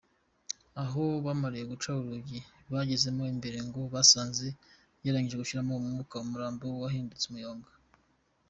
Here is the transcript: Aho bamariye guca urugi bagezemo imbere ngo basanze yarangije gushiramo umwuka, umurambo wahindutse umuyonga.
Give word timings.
Aho 0.83 1.03
bamariye 1.25 1.63
guca 1.71 1.89
urugi 2.01 2.39
bagezemo 2.71 3.23
imbere 3.33 3.57
ngo 3.67 3.81
basanze 3.93 4.47
yarangije 5.05 5.37
gushiramo 5.41 5.73
umwuka, 5.75 6.15
umurambo 6.25 6.65
wahindutse 6.83 7.25
umuyonga. 7.27 7.69